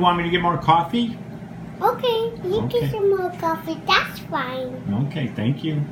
want 0.00 0.16
me 0.18 0.24
to 0.24 0.30
get 0.30 0.42
more 0.42 0.58
coffee? 0.58 1.16
Okay, 1.80 2.32
you 2.44 2.60
Okay. 2.60 2.80
get 2.80 2.90
some 2.90 3.10
more 3.10 3.30
coffee. 3.38 3.80
That's 3.86 4.18
fine. 4.20 4.82
Okay, 5.06 5.28
thank 5.36 5.62
you. 5.62 5.82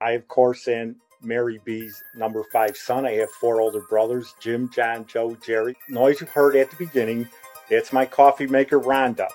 I, 0.00 0.12
of 0.12 0.28
course, 0.28 0.68
am 0.68 0.96
Mary 1.20 1.60
B's 1.64 2.00
number 2.14 2.44
five 2.52 2.76
son. 2.76 3.06
I 3.06 3.12
have 3.14 3.30
four 3.30 3.60
older 3.60 3.80
brothers 3.88 4.34
Jim, 4.38 4.70
John, 4.70 5.04
Joe, 5.06 5.36
Jerry. 5.44 5.76
Noise 5.88 6.20
you 6.20 6.26
heard 6.28 6.54
at 6.54 6.70
the 6.70 6.76
beginning, 6.76 7.28
that's 7.68 7.92
my 7.92 8.06
coffee 8.06 8.46
maker, 8.46 8.78
Rhonda. 8.78 9.28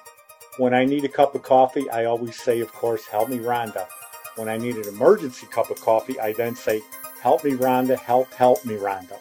When 0.57 0.73
I 0.73 0.85
need 0.85 1.03
a 1.03 1.09
cup 1.09 1.35
of 1.35 1.43
coffee, 1.43 1.89
I 1.89 2.05
always 2.05 2.41
say, 2.41 2.62
of 2.62 2.71
course, 2.71 3.05
help 3.07 3.29
me, 3.29 3.39
Rhonda. 3.39 3.87
When 4.37 4.48
I 4.48 4.57
need 4.57 4.77
an 4.77 4.87
emergency 4.87 5.48
cup 5.48 5.70
of 5.71 5.81
coffee, 5.81 6.20
I 6.20 6.34
then 6.34 6.55
say, 6.55 6.81
help 7.21 7.43
me, 7.43 7.52
Rhonda, 7.52 7.98
help, 7.98 8.31
help 8.34 8.66
me, 8.66 8.75
Rhonda. 8.75 9.17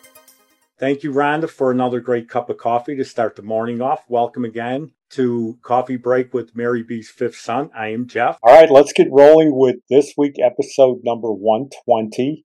Thank 0.79 1.03
you, 1.03 1.13
Rhonda, 1.13 1.49
for 1.49 1.71
another 1.71 2.01
great 2.01 2.29
cup 2.29 2.49
of 2.49 2.57
coffee 2.57 2.97
to 2.97 3.05
start 3.05 3.37
the 3.37 3.43
morning 3.43 3.83
off. 3.83 4.05
Welcome 4.09 4.45
again 4.47 4.93
to 5.11 5.59
Coffee 5.63 5.97
Break 5.99 6.33
with 6.33 6.57
Mary 6.57 6.83
B's 6.83 7.11
fifth 7.11 7.37
son. 7.37 7.71
I 7.77 7.89
am 7.89 8.07
Jeff. 8.07 8.39
All 8.43 8.55
right, 8.55 8.71
let's 8.71 8.93
get 8.95 9.09
rolling 9.11 9.55
with 9.55 9.77
this 9.91 10.15
week, 10.17 10.37
episode 10.43 11.01
number 11.05 11.31
120, 11.31 12.45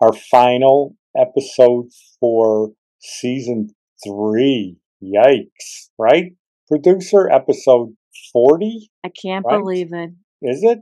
our 0.00 0.14
final 0.14 0.96
episode 1.14 1.90
for 2.18 2.70
season 2.98 3.68
three. 4.06 4.76
Yikes, 5.02 5.90
right? 5.98 6.32
Producer, 6.68 7.28
episode 7.28 7.94
40, 8.32 8.88
I 9.04 9.10
can't 9.10 9.44
Right. 9.44 9.58
believe 9.58 9.92
it. 9.92 10.10
is 10.40 10.62
it? 10.62 10.80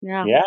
Yeah. 0.00 0.24
Yeah, 0.26 0.42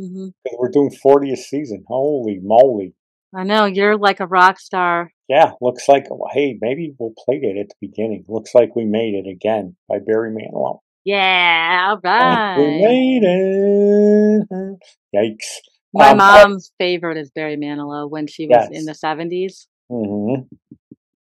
hmm 0.00 0.28
we're 0.58 0.70
doing 0.70 0.90
40th 1.04 1.38
season. 1.38 1.84
Holy 1.88 2.38
moly. 2.42 2.94
I 3.34 3.44
know 3.44 3.66
you're 3.66 3.96
like 3.96 4.20
a 4.20 4.26
rock 4.26 4.58
star. 4.58 5.12
Yeah, 5.28 5.52
looks 5.60 5.88
like, 5.88 6.06
hey, 6.32 6.58
maybe 6.60 6.94
we'll 6.98 7.14
play 7.24 7.36
it 7.42 7.56
at 7.58 7.68
the 7.68 7.86
beginning. 7.88 8.24
Looks 8.28 8.54
like 8.54 8.74
we 8.74 8.84
made 8.84 9.14
it 9.14 9.28
again 9.30 9.76
by 9.88 9.98
Barry 10.04 10.30
Manilow. 10.32 10.80
Yeah, 11.04 11.86
all 11.90 12.00
We 12.02 12.08
right. 12.10 12.80
made 12.80 13.22
it. 13.22 14.78
Yikes. 15.14 15.60
My 15.94 16.10
Um, 16.10 16.16
mom's 16.18 16.72
favorite 16.78 17.16
is 17.18 17.30
Barry 17.30 17.56
Manilow 17.56 18.08
when 18.10 18.26
she 18.26 18.46
was 18.46 18.68
in 18.72 18.84
the 18.84 18.94
seventies. 18.94 19.68
Mm-hmm. 19.90 20.42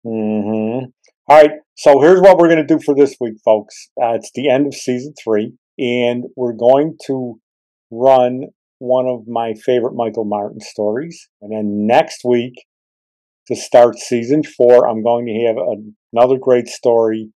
Mm-hmm. 0.05 0.85
All 1.27 1.37
right. 1.37 1.51
So 1.75 1.99
here's 2.01 2.21
what 2.21 2.37
we're 2.37 2.47
going 2.49 2.65
to 2.65 2.75
do 2.75 2.79
for 2.83 2.95
this 2.95 3.15
week, 3.19 3.35
folks. 3.45 3.89
Uh, 4.01 4.13
it's 4.13 4.31
the 4.35 4.49
end 4.49 4.67
of 4.67 4.73
season 4.73 5.13
three, 5.23 5.53
and 5.79 6.25
we're 6.35 6.53
going 6.53 6.97
to 7.07 7.39
run 7.91 8.45
one 8.81 9.05
of 9.05 9.27
my 9.27 9.53
favorite 9.53 9.93
Michael 9.93 10.25
Martin 10.25 10.59
stories. 10.59 11.29
And 11.39 11.51
then 11.51 11.85
next 11.85 12.25
week, 12.25 12.53
to 13.47 13.55
start 13.55 13.99
season 13.99 14.41
four, 14.43 14.89
I'm 14.89 15.03
going 15.03 15.27
to 15.27 15.45
have 15.45 15.55
another 16.11 16.37
great 16.41 16.67
story 16.67 17.29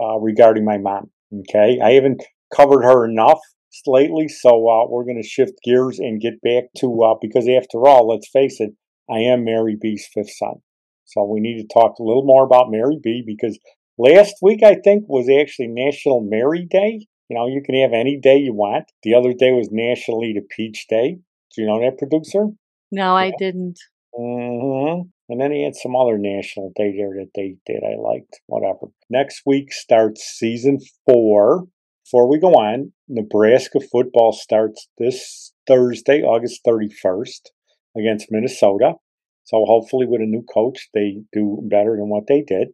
uh, 0.00 0.18
regarding 0.18 0.64
my 0.64 0.78
mom. 0.78 1.10
Okay. 1.40 1.80
I 1.82 1.92
haven't 1.92 2.22
covered 2.54 2.84
her 2.84 3.04
enough 3.04 3.40
lately, 3.86 4.28
so 4.28 4.48
uh, 4.48 4.88
we're 4.88 5.04
going 5.04 5.20
to 5.20 5.28
shift 5.28 5.54
gears 5.64 5.98
and 5.98 6.20
get 6.20 6.40
back 6.40 6.64
to, 6.78 7.02
uh, 7.02 7.14
because 7.20 7.48
after 7.48 7.86
all, 7.86 8.08
let's 8.08 8.30
face 8.32 8.60
it, 8.60 8.70
I 9.10 9.18
am 9.18 9.44
Mary 9.44 9.76
B's 9.80 10.08
fifth 10.14 10.32
son. 10.38 10.62
So 11.04 11.24
we 11.24 11.40
need 11.40 11.60
to 11.60 11.68
talk 11.74 11.98
a 11.98 12.02
little 12.02 12.24
more 12.24 12.44
about 12.44 12.70
Mary 12.70 12.98
B 13.02 13.24
because 13.26 13.58
last 13.98 14.34
week 14.40 14.62
I 14.62 14.76
think 14.76 15.04
was 15.08 15.28
actually 15.28 15.68
National 15.68 16.20
Mary 16.20 16.66
Day. 16.68 17.06
You 17.28 17.36
know, 17.36 17.46
you 17.46 17.62
can 17.64 17.74
have 17.80 17.92
any 17.92 18.18
day 18.18 18.38
you 18.38 18.54
want. 18.54 18.90
The 19.02 19.14
other 19.14 19.32
day 19.32 19.52
was 19.52 19.68
National 19.70 20.24
Eat 20.24 20.36
a 20.36 20.42
Peach 20.42 20.86
Day. 20.88 21.18
Do 21.54 21.62
you 21.62 21.66
know 21.66 21.80
that 21.80 21.98
producer? 21.98 22.48
No, 22.92 23.16
I 23.16 23.32
didn't. 23.36 23.78
hmm 24.14 25.08
And 25.28 25.40
then 25.40 25.50
he 25.50 25.64
had 25.64 25.74
some 25.74 25.96
other 25.96 26.18
national 26.18 26.72
day 26.76 26.94
there 26.96 27.14
that 27.18 27.30
they 27.34 27.56
did. 27.66 27.82
I 27.82 27.96
liked. 28.00 28.40
Whatever. 28.46 28.92
Next 29.10 29.42
week 29.44 29.72
starts 29.72 30.22
season 30.22 30.78
four. 31.04 31.66
Before 32.04 32.30
we 32.30 32.38
go 32.38 32.52
on, 32.52 32.92
Nebraska 33.08 33.80
football 33.80 34.32
starts 34.32 34.88
this 34.96 35.52
Thursday, 35.66 36.22
August 36.22 36.60
31st, 36.64 37.50
against 37.96 38.30
Minnesota. 38.30 38.94
So 39.42 39.64
hopefully, 39.64 40.06
with 40.06 40.20
a 40.20 40.26
new 40.26 40.42
coach, 40.42 40.88
they 40.94 41.22
do 41.32 41.60
better 41.64 41.96
than 41.96 42.08
what 42.08 42.28
they 42.28 42.42
did. 42.42 42.68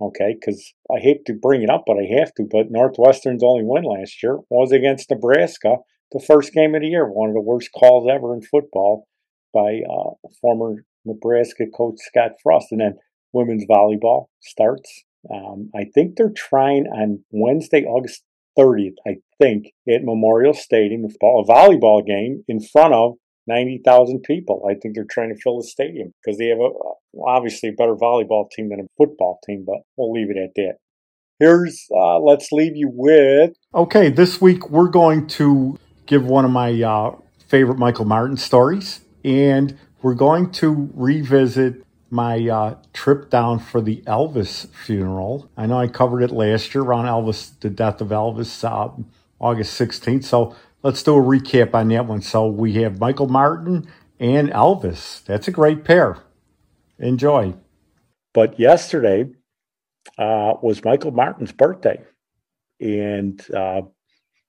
Okay, 0.00 0.36
because 0.38 0.74
I 0.90 1.00
hate 1.00 1.24
to 1.26 1.32
bring 1.32 1.62
it 1.62 1.70
up, 1.70 1.84
but 1.86 1.96
I 1.96 2.18
have 2.18 2.32
to. 2.34 2.44
But 2.48 2.70
Northwestern's 2.70 3.42
only 3.42 3.64
win 3.64 3.82
last 3.82 4.22
year 4.22 4.38
was 4.48 4.70
against 4.70 5.10
Nebraska, 5.10 5.78
the 6.12 6.24
first 6.24 6.52
game 6.52 6.74
of 6.74 6.82
the 6.82 6.88
year. 6.88 7.06
One 7.06 7.28
of 7.28 7.34
the 7.34 7.40
worst 7.40 7.70
calls 7.72 8.08
ever 8.08 8.32
in 8.34 8.42
football 8.42 9.08
by 9.52 9.80
uh, 9.90 10.28
former 10.40 10.84
Nebraska 11.04 11.64
coach 11.76 11.96
Scott 11.98 12.32
Frost. 12.42 12.68
And 12.70 12.80
then 12.80 12.94
women's 13.32 13.64
volleyball 13.66 14.26
starts. 14.40 15.02
Um, 15.32 15.70
I 15.74 15.84
think 15.92 16.14
they're 16.16 16.30
trying 16.30 16.86
on 16.86 17.24
Wednesday, 17.30 17.82
August 17.82 18.22
30th, 18.58 18.94
I 19.06 19.16
think, 19.38 19.72
at 19.88 20.04
Memorial 20.04 20.54
Stadium, 20.54 21.04
a 21.04 21.24
volleyball 21.24 22.06
game 22.06 22.44
in 22.48 22.60
front 22.60 22.94
of 22.94 23.14
90,000 23.46 24.22
people. 24.22 24.64
I 24.68 24.74
think 24.74 24.94
they're 24.94 25.06
trying 25.10 25.34
to 25.34 25.40
fill 25.40 25.58
the 25.58 25.66
stadium 25.66 26.12
because 26.22 26.38
they 26.38 26.48
have 26.48 26.58
a, 26.58 26.70
obviously 27.26 27.70
a 27.70 27.72
better 27.72 27.94
volleyball 27.94 28.50
team 28.50 28.70
than 28.70 28.80
a 28.80 28.86
football 28.96 29.38
team, 29.46 29.64
but 29.66 29.78
we'll 29.96 30.12
leave 30.12 30.30
it 30.30 30.36
at 30.36 30.50
that. 30.56 30.74
Here's, 31.38 31.86
uh, 31.94 32.18
let's 32.18 32.50
leave 32.50 32.76
you 32.76 32.90
with. 32.92 33.52
Okay, 33.74 34.10
this 34.10 34.40
week 34.40 34.70
we're 34.70 34.88
going 34.88 35.26
to 35.28 35.78
give 36.06 36.24
one 36.24 36.44
of 36.44 36.50
my 36.50 36.82
uh, 36.82 37.14
favorite 37.46 37.78
Michael 37.78 38.04
Martin 38.04 38.36
stories, 38.36 39.00
and 39.24 39.78
we're 40.02 40.14
going 40.14 40.50
to 40.52 40.90
revisit 40.94 41.84
my 42.10 42.48
uh, 42.48 42.74
trip 42.92 43.30
down 43.30 43.58
for 43.58 43.80
the 43.80 44.02
Elvis 44.06 44.68
funeral. 44.68 45.50
I 45.56 45.66
know 45.66 45.78
I 45.78 45.88
covered 45.88 46.22
it 46.22 46.30
last 46.30 46.74
year 46.74 46.82
around 46.82 47.04
Elvis, 47.04 47.52
the 47.60 47.70
death 47.70 48.00
of 48.00 48.08
Elvis, 48.08 48.64
uh, 48.64 48.90
August 49.38 49.78
16th. 49.78 50.24
So 50.24 50.56
let's 50.82 51.02
do 51.02 51.14
a 51.16 51.22
recap 51.22 51.74
on 51.74 51.88
that 51.88 52.06
one. 52.06 52.22
So 52.22 52.46
we 52.46 52.74
have 52.74 52.98
Michael 52.98 53.28
Martin 53.28 53.88
and 54.18 54.50
Elvis. 54.50 55.24
That's 55.24 55.48
a 55.48 55.52
great 55.52 55.84
pair. 55.84 56.18
Enjoy. 56.98 57.54
But 58.34 58.58
yesterday 58.58 59.26
uh, 60.16 60.54
was 60.62 60.84
Michael 60.84 61.12
Martin's 61.12 61.52
birthday, 61.52 62.00
and 62.80 63.44
uh, 63.54 63.82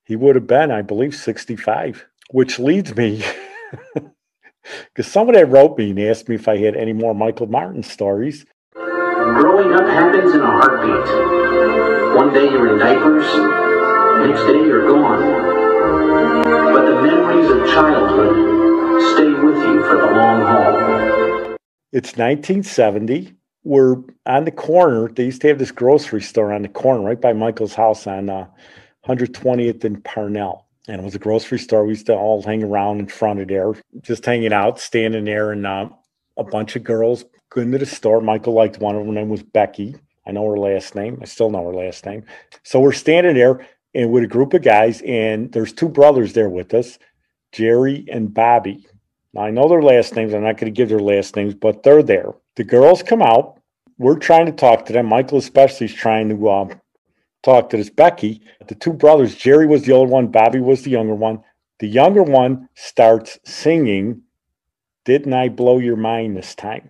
he 0.06 0.16
would 0.16 0.36
have 0.36 0.48
been, 0.48 0.72
I 0.72 0.82
believe, 0.82 1.16
65, 1.16 2.06
which 2.32 2.59
leads 2.59 2.96
me. 2.96 3.24
Because 4.94 5.12
somebody 5.12 5.44
wrote 5.44 5.78
me 5.78 5.92
and 5.92 6.00
asked 6.00 6.30
me 6.30 6.36
if 6.36 6.48
I 6.48 6.58
had 6.58 6.76
any 6.76 6.94
more 6.94 7.16
Michael 7.16 7.48
Martin 7.48 7.84
stories. 7.84 8.46
Growing 8.74 9.74
up 9.74 9.88
happens 9.88 10.34
in 10.34 10.42
a 10.42 10.46
heartbeat. 10.46 12.16
One 12.16 12.34
day 12.34 12.52
you're 12.52 12.74
in 12.74 12.80
diapers, 12.80 13.26
next 14.28 14.42
day 14.46 14.59
you're 14.66 14.88
gone. 14.88 15.22
But 16.74 16.86
the 16.86 17.02
memories 17.02 17.50
of 17.50 17.68
childhood 17.74 18.36
stay 19.16 19.32
with 19.32 19.58
you 19.58 19.84
for 19.84 19.98
the 19.98 20.12
long 20.14 20.42
haul. 20.42 21.28
It's 21.92 22.18
1970. 22.18 23.34
We're 23.64 23.96
on 24.28 24.46
the 24.46 24.52
corner. 24.52 25.10
They 25.10 25.26
used 25.26 25.42
to 25.42 25.48
have 25.48 25.58
this 25.58 25.72
grocery 25.72 26.22
store 26.22 26.54
on 26.54 26.62
the 26.62 26.68
corner 26.68 27.02
right 27.02 27.20
by 27.20 27.34
Michael's 27.34 27.74
house 27.74 28.06
on 28.06 28.30
uh, 28.30 28.48
120th 29.08 29.84
and 29.84 30.04
Parnell. 30.04 30.68
And 30.88 31.02
it 31.02 31.04
was 31.04 31.16
a 31.16 31.20
grocery 31.20 31.58
store. 31.58 31.84
We 31.84 31.94
used 31.94 32.06
to 32.06 32.16
all 32.16 32.44
hang 32.44 32.64
around 32.64 33.00
in 33.00 33.08
front 33.08 33.40
of 33.40 33.48
there, 33.48 33.74
just 34.02 34.24
hanging 34.24 34.54
out, 34.54 34.80
standing 34.80 35.26
there, 35.26 35.52
and 35.52 35.66
uh, 35.66 35.90
a 36.38 36.44
bunch 36.44 36.76
of 36.76 36.84
girls 36.84 37.26
go 37.50 37.62
into 37.62 37.80
the 37.80 37.88
store. 37.88 38.22
Michael 38.22 38.53
liked 38.53 38.78
one 38.78 38.96
of 38.96 39.00
them. 39.00 39.16
Her 39.16 39.22
name 39.22 39.30
was 39.30 39.42
Becky. 39.42 39.96
I 40.28 40.32
know 40.32 40.47
her 40.47 40.58
last 40.58 40.94
name. 40.94 41.18
I 41.24 41.26
still 41.26 41.50
know 41.50 41.66
her 41.66 41.74
last 41.74 42.06
name. 42.06 42.24
So 42.62 42.80
we're 42.80 42.92
standing 42.92 43.34
there 43.34 43.68
and 43.96 44.12
with 44.12 44.24
a 44.24 44.28
group 44.28 44.53
of 44.53 44.62
guys, 44.62 45.02
and 45.02 45.52
there's 45.52 45.74
two 45.74 45.90
brothers 45.90 46.34
there 46.34 46.50
with 46.50 46.76
us, 46.76 47.00
Jerry 47.52 48.06
and 48.12 48.32
Bobby. 48.32 48.85
Now, 49.34 49.41
I 49.41 49.52
know 49.52 49.67
their 49.67 49.81
last 49.81 50.16
names. 50.16 50.34
I'm 50.34 50.43
not 50.43 50.58
going 50.58 50.73
to 50.73 50.78
give 50.78 50.90
their 50.90 50.99
last 50.99 51.35
names, 51.35 51.53
but 51.53 51.84
they're 51.84 52.03
there. 52.03 52.34
The 52.55 52.64
girls 52.64 53.03
come 53.03 53.22
out. 53.22 53.59
We're 53.97 54.17
trying 54.17 54.46
to 54.47 54.52
talk 54.52 54.85
to 54.85 54.93
them. 54.93 55.05
Michael, 55.08 55.37
especially, 55.37 55.85
is 55.85 55.93
trying 55.93 56.29
to 56.29 56.49
uh, 56.49 56.76
talk 57.43 57.70
to 57.70 57.78
this 57.78 57.90
Becky. 57.90 58.41
The 58.67 58.76
two 58.76 58.93
brothers, 58.93 59.35
Jerry 59.35 59.67
was 59.67 59.84
the 59.84 59.91
older 59.91 60.11
one, 60.11 60.28
Bobby 60.28 60.59
was 60.59 60.84
the 60.84 60.91
younger 60.91 61.16
one. 61.16 61.43
The 61.79 61.87
younger 61.87 62.23
one 62.23 62.70
starts 62.76 63.40
singing, 63.46 64.23
Didn't 65.05 65.34
I 65.34 65.49
Blow 65.49 65.79
Your 65.79 65.96
Mind 65.96 66.35
This 66.35 66.55
Time? 66.55 66.90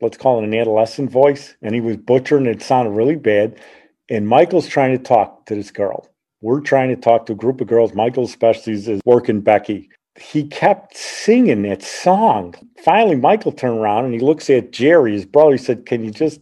Let's 0.00 0.16
call 0.16 0.38
it 0.38 0.44
an 0.44 0.54
adolescent 0.54 1.10
voice, 1.10 1.54
and 1.62 1.74
he 1.74 1.80
was 1.80 1.96
butchering 1.96 2.46
it. 2.46 2.62
sounded 2.62 2.90
really 2.90 3.16
bad. 3.16 3.60
And 4.08 4.28
Michael's 4.28 4.68
trying 4.68 4.96
to 4.96 5.02
talk 5.02 5.46
to 5.46 5.54
this 5.54 5.70
girl. 5.70 6.08
We're 6.40 6.60
trying 6.60 6.90
to 6.90 6.96
talk 6.96 7.26
to 7.26 7.32
a 7.32 7.36
group 7.36 7.60
of 7.60 7.66
girls. 7.66 7.94
Michael 7.94 8.24
especially 8.24 8.74
is 8.74 9.00
working 9.04 9.40
Becky. 9.40 9.90
he 10.18 10.44
kept 10.44 10.96
singing 10.96 11.62
that 11.62 11.82
song. 11.82 12.54
Finally, 12.82 13.16
Michael 13.16 13.52
turned 13.52 13.78
around 13.78 14.04
and 14.04 14.14
he 14.14 14.20
looks 14.20 14.48
at 14.48 14.72
Jerry, 14.72 15.12
his 15.12 15.26
brother. 15.26 15.52
He 15.52 15.58
said, 15.58 15.86
Can 15.86 16.04
you 16.04 16.10
just 16.10 16.40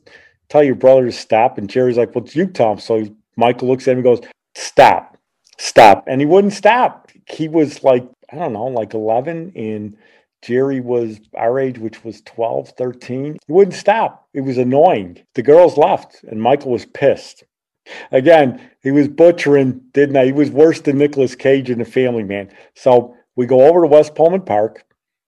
tell 0.48 0.62
your 0.62 0.74
brother 0.74 1.06
to 1.06 1.12
stop? 1.12 1.58
And 1.58 1.68
Jerry's 1.68 1.96
like, 1.96 2.14
Well, 2.14 2.26
you 2.28 2.46
tell 2.46 2.72
him. 2.72 2.78
So 2.78 3.06
Michael 3.36 3.68
looks 3.68 3.88
at 3.88 3.92
him 3.92 3.98
and 3.98 4.04
goes, 4.04 4.20
Stop, 4.54 5.16
stop. 5.58 6.04
And 6.06 6.20
he 6.20 6.26
wouldn't 6.26 6.52
stop. 6.52 7.10
He 7.26 7.48
was 7.48 7.82
like, 7.82 8.06
I 8.30 8.36
don't 8.36 8.52
know, 8.52 8.66
like 8.66 8.94
11. 8.94 9.52
And 9.56 9.96
Jerry 10.44 10.80
was 10.80 11.20
our 11.34 11.58
age, 11.58 11.78
which 11.78 12.04
was 12.04 12.20
12, 12.22 12.70
13. 12.70 13.38
He 13.46 13.52
wouldn't 13.52 13.74
stop. 13.74 14.28
It 14.34 14.42
was 14.42 14.58
annoying. 14.58 15.22
The 15.34 15.42
girls 15.42 15.78
left 15.78 16.22
and 16.24 16.40
Michael 16.40 16.72
was 16.72 16.84
pissed. 16.84 17.44
Again, 18.12 18.60
he 18.82 18.90
was 18.90 19.08
butchering, 19.08 19.80
didn't 19.92 20.16
I? 20.16 20.26
He 20.26 20.32
was 20.32 20.50
worse 20.50 20.80
than 20.80 20.98
Nicolas 20.98 21.34
Cage 21.34 21.70
in 21.70 21.78
The 21.78 21.84
Family 21.84 22.24
Man. 22.24 22.50
So 22.74 23.16
we 23.36 23.46
go 23.46 23.66
over 23.66 23.82
to 23.82 23.86
West 23.86 24.14
Pullman 24.14 24.42
Park 24.42 24.84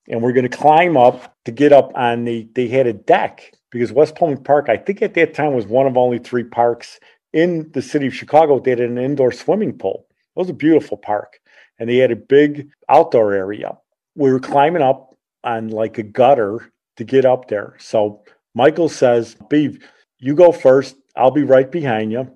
and 0.08 0.22
we're 0.22 0.32
going 0.32 0.48
to 0.48 0.56
climb 0.56 0.96
up 0.96 1.34
to 1.44 1.50
get 1.50 1.72
up 1.72 1.92
on 1.94 2.24
the, 2.24 2.48
they 2.54 2.68
had 2.68 2.86
a 2.86 2.92
deck 2.92 3.52
because 3.70 3.92
West 3.92 4.16
Pullman 4.16 4.42
Park, 4.42 4.68
I 4.68 4.76
think 4.76 5.02
at 5.02 5.14
that 5.14 5.34
time 5.34 5.54
was 5.54 5.66
one 5.66 5.86
of 5.86 5.96
only 5.96 6.18
three 6.18 6.44
parks 6.44 7.00
in 7.32 7.70
the 7.72 7.82
city 7.82 8.06
of 8.06 8.14
Chicago. 8.14 8.60
that 8.60 8.78
had 8.78 8.90
an 8.90 8.98
indoor 8.98 9.32
swimming 9.32 9.76
pool. 9.76 10.06
It 10.10 10.40
was 10.40 10.50
a 10.50 10.54
beautiful 10.54 10.96
park. 10.96 11.40
And 11.78 11.90
they 11.90 11.96
had 11.96 12.10
a 12.10 12.16
big 12.16 12.70
outdoor 12.88 13.34
area. 13.34 13.76
We 14.14 14.32
were 14.32 14.40
climbing 14.40 14.80
up 14.80 15.05
on 15.46 15.68
like 15.68 15.96
a 15.96 16.02
gutter 16.02 16.70
to 16.96 17.04
get 17.04 17.24
up 17.24 17.48
there. 17.48 17.74
So 17.78 18.22
Michael 18.54 18.88
says, 18.88 19.36
Beeve, 19.48 19.82
you 20.18 20.34
go 20.34 20.52
first. 20.52 20.96
I'll 21.16 21.30
be 21.30 21.44
right 21.44 21.70
behind 21.70 22.12
you. 22.12 22.30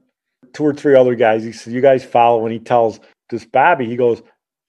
Two 0.55 0.65
or 0.65 0.73
three 0.73 0.97
other 0.97 1.15
guys. 1.15 1.45
He 1.45 1.53
says, 1.53 1.73
You 1.73 1.83
guys 1.83 2.05
follow. 2.05 2.45
And 2.45 2.53
he 2.53 2.59
tells 2.59 3.01
this 3.29 3.45
Bobby, 3.45 3.87
he 3.87 3.97
goes, 3.97 4.23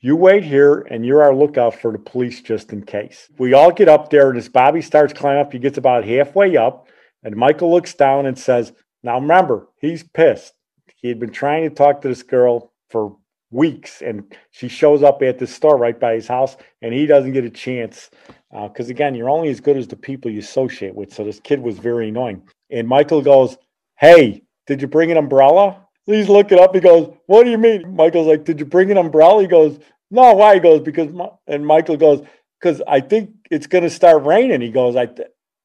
you 0.03 0.15
wait 0.15 0.43
here 0.43 0.79
and 0.89 1.05
you're 1.05 1.21
our 1.21 1.35
lookout 1.35 1.75
for 1.75 1.91
the 1.91 1.99
police 1.99 2.41
just 2.41 2.73
in 2.73 2.83
case. 2.83 3.29
We 3.37 3.53
all 3.53 3.71
get 3.71 3.87
up 3.87 4.09
there 4.09 4.29
and 4.29 4.37
as 4.37 4.49
Bobby 4.49 4.81
starts 4.81 5.13
climbing 5.13 5.41
up, 5.41 5.53
he 5.53 5.59
gets 5.59 5.77
about 5.77 6.05
halfway 6.05 6.57
up 6.57 6.87
and 7.23 7.35
Michael 7.35 7.71
looks 7.71 7.93
down 7.93 8.25
and 8.25 8.37
says, 8.37 8.73
Now 9.03 9.19
remember, 9.19 9.67
he's 9.79 10.01
pissed. 10.01 10.53
He 10.95 11.07
had 11.07 11.19
been 11.19 11.31
trying 11.31 11.69
to 11.69 11.75
talk 11.75 12.01
to 12.01 12.07
this 12.07 12.23
girl 12.23 12.73
for 12.89 13.15
weeks 13.51 14.01
and 14.01 14.33
she 14.51 14.67
shows 14.67 15.03
up 15.03 15.21
at 15.21 15.37
the 15.37 15.47
store 15.47 15.77
right 15.77 15.99
by 15.99 16.13
his 16.13 16.27
house 16.27 16.57
and 16.81 16.93
he 16.93 17.05
doesn't 17.05 17.33
get 17.33 17.43
a 17.43 17.49
chance 17.49 18.09
because 18.51 18.89
uh, 18.89 18.91
again 18.91 19.13
you're 19.13 19.29
only 19.29 19.49
as 19.49 19.59
good 19.59 19.77
as 19.77 19.87
the 19.87 19.95
people 19.95 20.31
you 20.31 20.39
associate 20.39 20.95
with 20.95 21.13
so 21.13 21.23
this 21.23 21.39
kid 21.41 21.61
was 21.61 21.77
very 21.77 22.09
annoying 22.09 22.41
and 22.69 22.87
michael 22.87 23.21
goes 23.21 23.57
hey 23.97 24.41
did 24.67 24.81
you 24.81 24.87
bring 24.87 25.11
an 25.11 25.17
umbrella 25.17 25.85
He's 26.05 26.29
looking 26.29 26.59
up. 26.59 26.73
He 26.73 26.81
goes, 26.81 27.13
"What 27.27 27.43
do 27.43 27.51
you 27.51 27.57
mean?" 27.57 27.95
Michael's 27.95 28.27
like, 28.27 28.43
"Did 28.43 28.59
you 28.59 28.65
bring 28.65 28.91
an 28.91 28.97
umbrella?" 28.97 29.41
He 29.41 29.47
goes, 29.47 29.79
"No, 30.09 30.33
why?" 30.33 30.55
He 30.55 30.59
goes, 30.59 30.81
"Because," 30.81 31.09
and 31.47 31.65
Michael 31.65 31.97
goes, 31.97 32.25
"Because 32.59 32.81
I 32.87 33.01
think 33.01 33.31
it's 33.51 33.67
going 33.67 33.83
to 33.83 33.89
start 33.89 34.23
raining." 34.23 34.61
He 34.61 34.71
goes, 34.71 34.95
"I, 34.95 35.09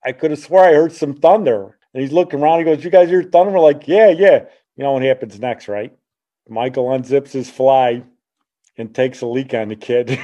I 0.05 0.13
could 0.13 0.31
have 0.31 0.41
swore 0.41 0.65
I 0.65 0.75
heard 0.75 0.93
some 0.93 1.15
thunder." 1.15 1.79
And 1.95 2.03
he's 2.03 2.13
looking 2.13 2.41
around. 2.41 2.59
He 2.59 2.65
goes, 2.65 2.85
"You 2.85 2.91
guys 2.91 3.09
hear 3.09 3.23
thunder?" 3.23 3.53
We're 3.53 3.61
like, 3.61 3.89
"Yeah, 3.89 4.09
yeah." 4.09 4.45
You 4.77 4.85
know 4.85 4.93
what 4.93 5.03
happens 5.03 5.41
next, 5.41 5.69
right? 5.69 5.93
Michael 6.49 6.87
unzips 6.87 7.33
his 7.33 7.51
fly 7.51 8.03
and 8.79 8.95
takes 8.95 9.21
a 9.21 9.27
leak 9.27 9.55
on 9.55 9.69
the 9.69 9.77
kid. 9.77 10.19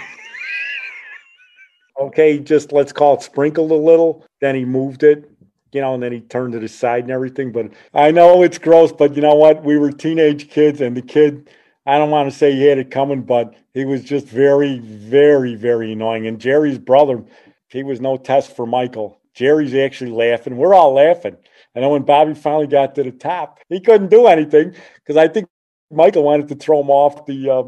okay, 2.00 2.38
just 2.38 2.72
let's 2.72 2.92
call 2.92 3.14
it 3.14 3.22
sprinkled 3.22 3.70
a 3.70 3.74
little. 3.74 4.24
Then 4.40 4.54
he 4.54 4.64
moved 4.64 5.02
it 5.02 5.28
you 5.72 5.80
know, 5.80 5.94
and 5.94 6.02
then 6.02 6.12
he 6.12 6.20
turned 6.20 6.52
to 6.52 6.58
the 6.58 6.68
side 6.68 7.04
and 7.04 7.10
everything. 7.10 7.50
But 7.50 7.70
I 7.94 8.10
know 8.10 8.42
it's 8.42 8.58
gross, 8.58 8.92
but 8.92 9.16
you 9.16 9.22
know 9.22 9.34
what? 9.34 9.64
We 9.64 9.78
were 9.78 9.90
teenage 9.90 10.50
kids, 10.50 10.80
and 10.80 10.96
the 10.96 11.02
kid, 11.02 11.50
I 11.86 11.98
don't 11.98 12.10
want 12.10 12.30
to 12.30 12.36
say 12.36 12.52
he 12.52 12.66
had 12.66 12.78
it 12.78 12.90
coming, 12.90 13.22
but 13.22 13.54
he 13.72 13.84
was 13.84 14.04
just 14.04 14.26
very, 14.26 14.78
very, 14.78 15.54
very 15.54 15.92
annoying. 15.92 16.26
And 16.26 16.38
Jerry's 16.38 16.78
brother, 16.78 17.24
he 17.68 17.82
was 17.82 18.00
no 18.00 18.16
test 18.16 18.54
for 18.54 18.66
Michael. 18.66 19.18
Jerry's 19.34 19.74
actually 19.74 20.10
laughing. 20.10 20.58
We're 20.58 20.74
all 20.74 20.92
laughing. 20.92 21.36
And 21.74 21.82
then 21.82 21.90
when 21.90 22.02
Bobby 22.02 22.34
finally 22.34 22.66
got 22.66 22.94
to 22.96 23.02
the 23.02 23.12
top, 23.12 23.60
he 23.70 23.80
couldn't 23.80 24.10
do 24.10 24.26
anything 24.26 24.74
because 24.96 25.16
I 25.16 25.26
think 25.26 25.48
Michael 25.92 26.24
wanted 26.24 26.48
to 26.48 26.54
throw 26.54 26.80
him 26.80 26.90
off 26.90 27.26
the 27.26 27.50
uh, 27.50 27.62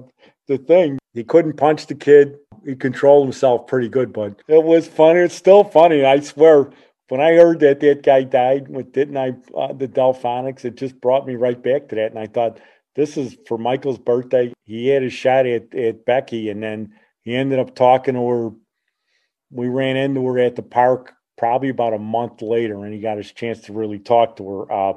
the 0.48 0.58
thing. 0.58 0.98
He 1.12 1.24
couldn't 1.24 1.56
punch 1.56 1.86
the 1.86 1.94
kid. 1.94 2.36
He 2.64 2.74
controlled 2.74 3.26
himself 3.26 3.66
pretty 3.66 3.88
good, 3.88 4.12
but 4.12 4.40
it 4.48 4.62
was 4.62 4.88
funny. 4.88 5.20
It's 5.20 5.34
still 5.34 5.64
funny. 5.64 6.04
I 6.04 6.20
swear, 6.20 6.70
when 7.08 7.20
I 7.20 7.32
heard 7.34 7.60
that 7.60 7.80
that 7.80 8.02
guy 8.02 8.22
died 8.22 8.68
with 8.68 8.92
didn't 8.92 9.16
I 9.16 9.34
uh, 9.56 9.72
the 9.72 9.88
Delfonics, 9.88 10.64
it 10.64 10.76
just 10.76 11.00
brought 11.00 11.26
me 11.26 11.36
right 11.36 11.62
back 11.62 11.88
to 11.88 11.96
that, 11.96 12.10
and 12.10 12.18
I 12.18 12.26
thought 12.26 12.60
this 12.96 13.16
is 13.16 13.36
for 13.46 13.58
Michael's 13.58 13.98
birthday. 13.98 14.52
He 14.64 14.88
had 14.88 15.02
a 15.02 15.10
shot 15.10 15.46
at 15.46 15.74
at 15.74 16.04
Becky, 16.04 16.48
and 16.48 16.62
then 16.62 16.94
he 17.22 17.34
ended 17.34 17.58
up 17.58 17.74
talking 17.74 18.14
to 18.14 18.28
her. 18.28 18.50
We 19.50 19.68
ran 19.68 19.96
into 19.96 20.26
her 20.26 20.38
at 20.38 20.56
the 20.56 20.62
park 20.62 21.12
probably 21.36 21.68
about 21.68 21.94
a 21.94 21.98
month 21.98 22.42
later, 22.42 22.84
and 22.84 22.94
he 22.94 23.00
got 23.00 23.18
his 23.18 23.32
chance 23.32 23.60
to 23.62 23.72
really 23.72 23.98
talk 23.98 24.36
to 24.36 24.48
her. 24.48 24.72
Uh, 24.72 24.94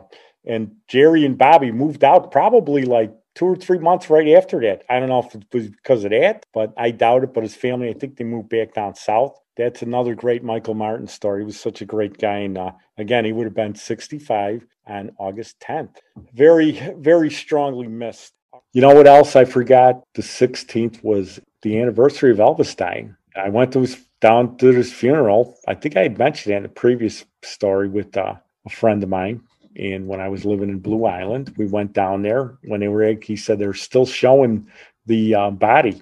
and 0.48 0.72
Jerry 0.88 1.26
and 1.26 1.38
Bobby 1.38 1.72
moved 1.72 2.04
out 2.04 2.32
probably 2.32 2.84
like 2.84 3.14
two 3.36 3.46
or 3.46 3.56
three 3.56 3.80
months 3.80 4.10
right 4.10 4.30
after 4.30 4.62
that. 4.62 4.84
I 4.90 5.00
don't 5.00 5.10
know 5.10 5.20
if 5.20 5.36
it 5.36 5.46
was 5.54 5.70
because 5.70 6.04
of 6.04 6.12
that, 6.12 6.46
but 6.54 6.74
I 6.78 6.92
doubt 6.92 7.24
it. 7.24 7.34
But 7.34 7.44
his 7.44 7.56
family, 7.56 7.90
I 7.90 7.94
think 7.94 8.18
they 8.18 8.24
moved 8.24 8.50
back 8.50 8.74
down 8.74 8.96
south 8.96 9.38
that's 9.58 9.82
another 9.82 10.16
great 10.16 10.44
Michael 10.44 10.76
Martin 10.76 11.08
story. 11.08 11.42
He 11.42 11.46
was 11.46 11.60
such 11.60 11.82
a 11.82 11.86
great 11.86 12.18
guy. 12.18 12.38
And 12.38 12.58
uh, 12.58 12.72
again, 12.98 13.26
he 13.26 13.34
would 13.34 13.46
have 13.46 13.56
been 13.56 13.76
65 13.76 14.66
on 14.86 15.12
August 15.18 15.60
10th. 15.60 15.96
Very, 16.34 16.80
very 16.98 17.32
strongly 17.32 17.88
missed. 17.88 18.34
You 18.74 18.82
know 18.82 18.94
what 18.94 19.08
else 19.08 19.36
I 19.36 19.46
forgot? 19.46 20.04
The 20.14 20.22
16th 20.22 21.04
was 21.04 21.40
the 21.64 21.82
anniversary 21.82 22.32
of 22.32 22.38
Elvis 22.38 22.76
dying. 22.76 23.16
I 23.36 23.50
went 23.50 23.74
to 23.74 23.82
his 23.82 23.98
down 24.20 24.58
to 24.58 24.68
his 24.68 24.92
funeral. 24.92 25.58
I 25.68 25.76
think 25.76 25.96
I 25.96 26.04
had 26.04 26.18
mentioned 26.18 26.54
that 26.54 26.58
in 26.58 26.66
a 26.66 26.70
previous 26.70 27.24
story 27.44 27.88
with 27.88 28.16
uh, 28.18 28.36
a 28.66 28.70
friend 28.70 29.04
of 29.04 29.10
mine. 29.10 29.42
And 29.78 30.08
when 30.08 30.20
I 30.20 30.28
was 30.28 30.44
living 30.44 30.70
in 30.70 30.80
Blue 30.80 31.06
Island, 31.06 31.54
we 31.58 31.68
went 31.68 31.94
down 31.94 32.24
there. 32.24 32.58
When 32.64 32.80
they 32.80 32.88
were, 32.88 33.14
he 33.22 33.36
said 33.36 33.60
they're 33.60 33.74
still 33.74 34.06
showing 34.06 34.68
the 35.06 35.36
uh, 35.36 35.52
body 35.52 36.02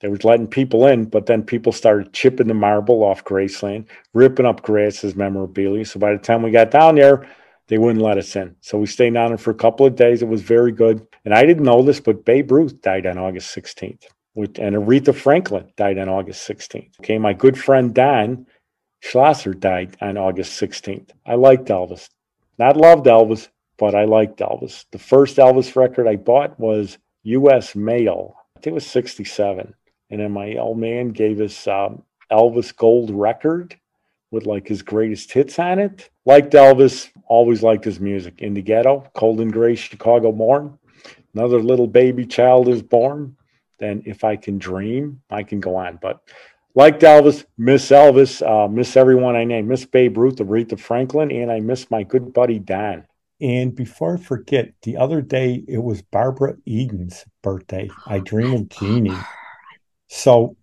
they 0.00 0.08
was 0.08 0.24
letting 0.24 0.46
people 0.46 0.86
in, 0.86 1.06
but 1.06 1.26
then 1.26 1.42
people 1.42 1.72
started 1.72 2.12
chipping 2.12 2.48
the 2.48 2.54
marble 2.54 3.02
off 3.02 3.24
Graceland, 3.24 3.86
ripping 4.12 4.46
up 4.46 4.62
Grass's 4.62 5.16
memorabilia. 5.16 5.84
So 5.86 5.98
by 5.98 6.12
the 6.12 6.18
time 6.18 6.42
we 6.42 6.50
got 6.50 6.70
down 6.70 6.96
there, 6.96 7.26
they 7.68 7.78
wouldn't 7.78 8.04
let 8.04 8.18
us 8.18 8.36
in. 8.36 8.54
So 8.60 8.78
we 8.78 8.86
stayed 8.86 9.14
down 9.14 9.30
there 9.30 9.38
for 9.38 9.50
a 9.50 9.54
couple 9.54 9.86
of 9.86 9.96
days. 9.96 10.22
It 10.22 10.28
was 10.28 10.42
very 10.42 10.70
good. 10.70 11.06
And 11.24 11.34
I 11.34 11.44
didn't 11.44 11.64
know 11.64 11.82
this, 11.82 11.98
but 11.98 12.24
Babe 12.24 12.52
Ruth 12.52 12.80
died 12.82 13.06
on 13.06 13.18
August 13.18 13.56
16th. 13.56 14.04
And 14.36 14.76
Aretha 14.76 15.14
Franklin 15.14 15.72
died 15.76 15.98
on 15.98 16.10
August 16.10 16.46
16th. 16.46 17.00
Okay, 17.00 17.16
my 17.16 17.32
good 17.32 17.58
friend 17.58 17.94
Don 17.94 18.46
Schlosser 19.00 19.54
died 19.54 19.96
on 20.02 20.18
August 20.18 20.60
16th. 20.60 21.10
I 21.24 21.36
liked 21.36 21.64
Elvis. 21.64 22.08
Not 22.58 22.76
loved 22.76 23.06
Elvis, 23.06 23.48
but 23.78 23.94
I 23.94 24.04
liked 24.04 24.38
Elvis. 24.38 24.86
The 24.90 24.98
first 24.98 25.36
Elvis 25.36 25.76
record 25.76 26.08
I 26.08 26.16
bought 26.16 26.58
was 26.58 26.98
US 27.24 27.74
Male. 27.74 28.36
I 28.56 28.60
think 28.60 28.72
it 28.72 28.74
was 28.74 28.86
67. 28.86 29.74
And 30.10 30.20
then 30.20 30.32
my 30.32 30.56
old 30.56 30.78
man 30.78 31.10
gave 31.10 31.40
us 31.40 31.66
um, 31.66 32.02
Elvis 32.30 32.74
Gold 32.74 33.10
record 33.10 33.76
with 34.30 34.46
like 34.46 34.66
his 34.66 34.82
greatest 34.82 35.32
hits 35.32 35.58
on 35.58 35.78
it. 35.78 36.10
Liked 36.24 36.52
Elvis, 36.52 37.10
always 37.26 37.62
liked 37.62 37.84
his 37.84 38.00
music. 38.00 38.40
In 38.40 38.54
the 38.54 38.62
ghetto, 38.62 39.08
cold 39.14 39.40
and 39.40 39.52
gray 39.52 39.74
Chicago 39.74 40.32
morn. 40.32 40.78
Another 41.34 41.60
little 41.60 41.86
baby 41.86 42.24
child 42.24 42.68
is 42.68 42.82
born. 42.82 43.36
Then 43.78 44.02
if 44.06 44.24
I 44.24 44.36
can 44.36 44.58
dream, 44.58 45.20
I 45.30 45.42
can 45.42 45.60
go 45.60 45.76
on. 45.76 45.98
But 46.00 46.20
liked 46.76 47.02
Elvis, 47.02 47.44
miss 47.56 47.90
Elvis, 47.90 48.46
uh, 48.46 48.68
miss 48.68 48.96
everyone 48.96 49.34
I 49.34 49.44
name, 49.44 49.66
miss 49.66 49.86
Babe 49.86 50.18
Ruth, 50.18 50.36
Aretha 50.36 50.78
Franklin, 50.78 51.32
and 51.32 51.50
I 51.50 51.58
miss 51.58 51.90
my 51.90 52.04
good 52.04 52.32
buddy 52.34 52.58
Don. 52.58 53.06
And 53.40 53.74
before 53.74 54.14
I 54.14 54.20
forget, 54.20 54.72
the 54.82 54.98
other 54.98 55.22
day 55.22 55.64
it 55.66 55.82
was 55.82 56.02
Barbara 56.02 56.56
Eden's 56.68 57.24
birthday. 57.42 57.90
I 58.06 58.18
Dream 58.20 58.52
of 58.52 58.68
Jeannie. 58.68 59.16
So 60.08 60.56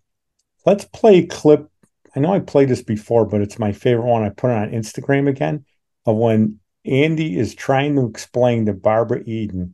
let's 0.65 0.85
play 0.85 1.17
a 1.17 1.25
clip. 1.25 1.69
I 2.15 2.19
know 2.19 2.31
I 2.31 2.39
played 2.39 2.69
this 2.69 2.83
before, 2.83 3.25
but 3.25 3.41
it's 3.41 3.59
my 3.59 3.71
favorite 3.71 4.05
one. 4.05 4.23
I 4.23 4.29
put 4.29 4.51
it 4.51 4.57
on 4.57 4.71
Instagram 4.71 5.27
again 5.27 5.65
of 6.05 6.15
when 6.15 6.59
Andy 6.85 7.37
is 7.37 7.55
trying 7.55 7.95
to 7.95 8.05
explain 8.05 8.67
to 8.67 8.73
Barbara 8.73 9.23
Eden 9.25 9.73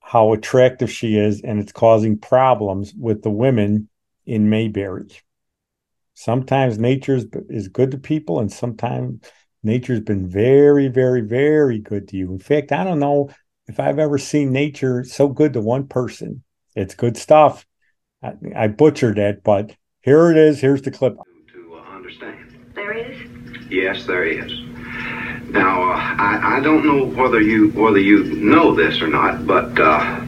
how 0.00 0.34
attractive 0.34 0.90
she 0.90 1.16
is, 1.16 1.40
and 1.40 1.58
it's 1.58 1.72
causing 1.72 2.18
problems 2.18 2.92
with 2.94 3.22
the 3.22 3.30
women 3.30 3.88
in 4.26 4.50
Mayberry. 4.50 5.08
Sometimes 6.20 6.78
nature 6.78 7.18
is 7.48 7.68
good 7.68 7.92
to 7.92 7.96
people, 7.96 8.40
and 8.40 8.52
sometimes 8.52 9.22
nature's 9.62 10.00
been 10.00 10.28
very, 10.28 10.88
very, 10.88 11.22
very 11.22 11.78
good 11.78 12.08
to 12.08 12.16
you. 12.18 12.30
In 12.30 12.38
fact, 12.38 12.72
I 12.72 12.84
don't 12.84 12.98
know 12.98 13.30
if 13.68 13.80
I've 13.80 13.98
ever 13.98 14.18
seen 14.18 14.52
nature 14.52 15.02
so 15.02 15.28
good 15.28 15.54
to 15.54 15.62
one 15.62 15.88
person. 15.88 16.42
It's 16.76 16.94
good 16.94 17.16
stuff. 17.16 17.64
I, 18.22 18.34
I 18.54 18.68
butchered 18.68 19.18
it, 19.18 19.42
but 19.42 19.74
here 20.02 20.30
it 20.30 20.36
is. 20.36 20.60
Here's 20.60 20.82
the 20.82 20.90
clip. 20.90 21.16
To 21.54 21.74
uh, 21.74 21.96
understand. 21.96 22.70
There 22.74 22.92
is? 22.92 23.18
Yes, 23.70 24.04
there 24.04 24.24
is. 24.26 24.52
Now, 25.48 25.90
uh, 25.90 25.96
I, 25.96 26.58
I 26.58 26.60
don't 26.60 26.84
know 26.84 27.06
whether 27.06 27.40
you 27.40 27.70
whether 27.70 27.98
you 27.98 28.24
know 28.24 28.74
this 28.74 29.00
or 29.00 29.08
not, 29.08 29.46
but 29.46 29.70
uh, 29.80 30.20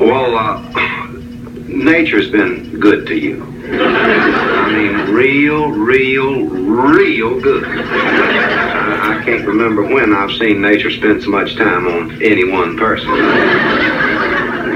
well, 0.00 0.36
uh, 0.36 1.13
nature's 1.66 2.30
been 2.30 2.78
good 2.78 3.06
to 3.06 3.14
you. 3.14 3.42
I 3.42 4.72
mean, 4.72 5.14
real, 5.14 5.70
real, 5.70 6.44
real 6.44 7.40
good. 7.40 7.64
I, 7.64 9.20
I 9.20 9.24
can't 9.24 9.46
remember 9.46 9.82
when 9.82 10.12
I've 10.12 10.32
seen 10.32 10.60
nature 10.60 10.90
spend 10.90 11.22
so 11.22 11.30
much 11.30 11.56
time 11.56 11.86
on 11.86 12.22
any 12.22 12.44
one 12.50 12.76
person. 12.76 13.08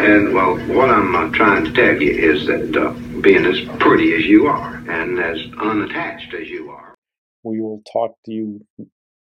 And, 0.00 0.32
well, 0.32 0.56
what 0.74 0.90
I'm 0.90 1.14
uh, 1.14 1.30
trying 1.30 1.64
to 1.64 1.72
tell 1.72 2.00
you 2.00 2.12
is 2.12 2.46
that 2.46 2.76
uh, 2.76 2.92
being 3.20 3.44
as 3.44 3.60
pretty 3.78 4.14
as 4.14 4.24
you 4.24 4.46
are 4.46 4.76
and 4.88 5.18
as 5.18 5.38
unattached 5.58 6.32
as 6.34 6.48
you 6.48 6.70
are, 6.70 6.94
We 7.42 7.60
will 7.60 7.82
talk 7.92 8.12
to 8.26 8.32
you 8.32 8.66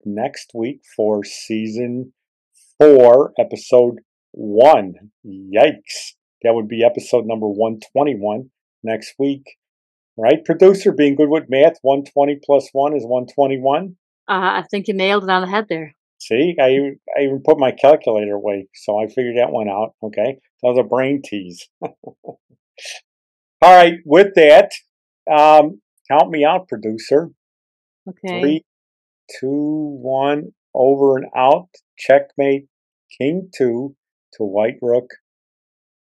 next 0.04 0.52
week 0.54 0.80
for 0.96 1.24
season 1.24 2.12
four, 2.78 3.32
episode 3.38 4.00
one. 4.32 4.94
Yikes. 5.26 6.14
That 6.44 6.54
would 6.54 6.68
be 6.68 6.84
episode 6.84 7.26
number 7.26 7.46
121 7.48 8.50
next 8.82 9.14
week. 9.18 9.44
Right, 10.16 10.44
producer? 10.44 10.92
Being 10.92 11.14
good 11.14 11.30
with 11.30 11.44
math, 11.48 11.78
120 11.82 12.40
plus 12.44 12.68
1 12.72 12.96
is 12.96 13.04
121. 13.04 13.96
Uh, 14.28 14.32
I 14.32 14.64
think 14.70 14.86
you 14.88 14.94
nailed 14.94 15.24
it 15.24 15.30
on 15.30 15.42
the 15.42 15.48
head 15.48 15.66
there. 15.68 15.94
See, 16.20 16.54
I, 16.60 16.70
even- 16.70 17.00
I 17.18 17.22
even 17.22 17.42
put 17.44 17.58
my 17.58 17.72
calculator 17.72 18.34
away, 18.34 18.68
so 18.74 18.98
I 18.98 19.06
figured 19.06 19.36
that 19.38 19.50
one 19.50 19.68
out. 19.68 19.94
Okay, 20.02 20.38
that 20.62 20.68
was 20.68 20.78
a 20.78 20.82
brain 20.84 21.22
tease. 21.24 21.68
All 21.82 22.36
right, 23.62 23.94
with 24.04 24.34
that, 24.34 24.70
um, 25.30 25.80
count 26.10 26.30
me 26.30 26.44
out, 26.44 26.68
producer. 26.68 27.30
Okay. 28.08 28.40
Three, 28.40 28.64
two, 29.40 29.98
one, 30.00 30.52
over 30.74 31.16
and 31.16 31.26
out. 31.36 31.68
Checkmate, 31.96 32.66
king 33.18 33.50
two 33.56 33.94
to 34.34 34.44
white 34.44 34.76
rook, 34.82 35.10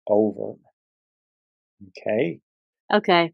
over. 0.10 0.56
Okay. 1.90 2.40
Okay. 2.94 3.32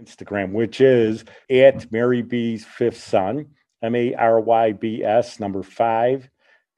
Instagram, 0.00 0.52
which 0.52 0.80
is 0.80 1.24
at 1.50 1.90
Mary 1.92 2.22
B's 2.22 2.64
fifth 2.64 3.02
son, 3.02 3.46
M 3.82 3.94
A 3.94 4.14
R 4.14 4.40
Y 4.40 4.72
B 4.72 5.04
S, 5.04 5.38
number 5.40 5.62
five, 5.62 6.28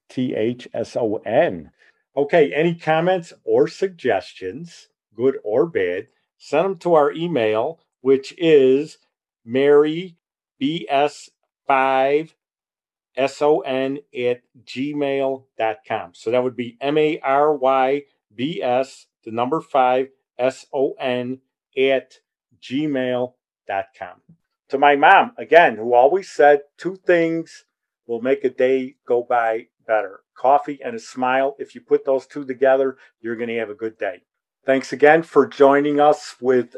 T 0.09 0.35
H 0.35 0.69
S 0.75 0.97
O 0.97 1.17
N. 1.17 1.71
Okay, 2.17 2.53
any 2.53 2.75
comments 2.75 3.33
or 3.45 3.69
suggestions, 3.69 4.89
good 5.17 5.39
or 5.45 5.67
bad, 5.67 6.09
send 6.37 6.65
them 6.67 6.79
to 6.79 6.95
our 6.95 7.11
email, 7.13 7.81
which 8.03 8.35
is 8.37 8.99
Mary 9.45 10.17
BS5 10.61 12.33
S-O-N 13.17 13.99
at 14.17 14.41
gmail.com. 14.65 16.15
So 16.15 16.31
that 16.31 16.43
would 16.43 16.57
be 16.57 16.77
M-A-R-Y-B-S, 16.81 18.07
the 19.25 19.31
number 19.31 19.61
five, 19.61 20.09
S-O-N 20.39 21.39
at 21.77 22.15
gmail.com. 22.61 24.21
To 24.69 24.79
my 24.79 24.97
mom, 24.97 25.33
again, 25.37 25.77
who 25.77 25.95
always 25.95 26.31
said 26.31 26.63
two 26.79 26.97
things 26.97 27.65
will 28.07 28.23
make 28.23 28.45
a 28.45 28.51
day 28.51 28.97
go 29.07 29.23
by 29.23 29.67
better 29.87 30.21
coffee 30.37 30.81
and 30.85 30.97
a 30.97 30.99
smile. 30.99 31.57
If 31.59 31.75
you 31.75 31.81
put 31.81 32.05
those 32.05 32.27
two 32.27 32.45
together, 32.45 32.97
you're 33.21 33.37
going 33.37 33.49
to 33.49 33.59
have 33.59 33.71
a 33.71 33.75
good 33.75 33.99
day. 33.99 34.23
Thanks 34.65 34.93
again 34.93 35.23
for 35.23 35.47
joining 35.47 36.01
us 36.01 36.37
with 36.41 36.77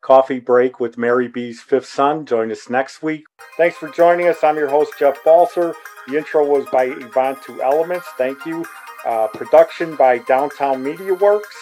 Coffee 0.00 0.40
Break 0.40 0.80
with 0.80 0.98
Mary 0.98 1.28
B's 1.28 1.60
Fifth 1.60 1.86
Son. 1.86 2.26
Join 2.26 2.50
us 2.50 2.68
next 2.68 3.02
week. 3.02 3.24
Thanks 3.56 3.76
for 3.76 3.88
joining 3.88 4.28
us. 4.28 4.42
I'm 4.42 4.56
your 4.56 4.68
host, 4.68 4.92
Jeff 4.98 5.22
Balser. 5.22 5.74
The 6.08 6.16
intro 6.16 6.44
was 6.44 6.66
by 6.72 6.84
Yvonne 6.84 7.36
Two 7.44 7.62
Elements. 7.62 8.06
Thank 8.16 8.44
you. 8.46 8.64
Uh, 9.04 9.28
production 9.28 9.96
by 9.96 10.18
Downtown 10.18 10.82
Media 10.82 11.14
Works. 11.14 11.56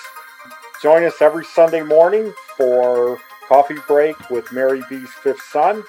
Join 0.80 1.02
us 1.02 1.20
every 1.20 1.44
Sunday 1.44 1.82
morning 1.82 2.32
for 2.56 3.18
Coffee 3.48 3.78
Break 3.88 4.30
with 4.30 4.52
Mary 4.52 4.80
B's 4.88 5.10
Fifth 5.24 5.42
Son. 5.42 5.82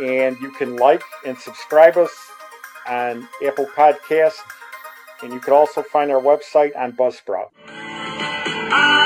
And 0.00 0.38
you 0.40 0.52
can 0.52 0.76
like 0.76 1.02
and 1.26 1.36
subscribe 1.36 1.96
us 1.96 2.12
on 2.86 3.28
Apple 3.44 3.66
Podcast. 3.76 4.38
And 5.22 5.32
you 5.32 5.40
can 5.40 5.52
also 5.52 5.82
find 5.82 6.12
our 6.12 6.20
website 6.20 6.76
on 6.76 6.92
Buzzsprout. 6.92 7.48
I 7.66 8.99